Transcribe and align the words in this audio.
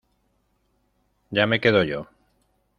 ya 1.35 1.45
me 1.45 1.61
quedo 1.61 1.83
yo. 1.83 2.07